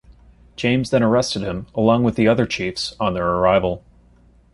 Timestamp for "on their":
2.99-3.27